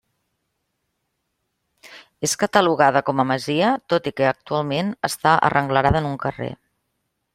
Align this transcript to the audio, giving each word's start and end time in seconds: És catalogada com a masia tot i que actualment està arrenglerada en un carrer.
És 2.27 2.33
catalogada 2.43 3.03
com 3.11 3.21
a 3.21 3.25
masia 3.33 3.69
tot 3.95 4.09
i 4.13 4.15
que 4.21 4.27
actualment 4.31 4.91
està 5.11 5.35
arrenglerada 5.51 6.03
en 6.05 6.09
un 6.15 6.19
carrer. 6.25 6.53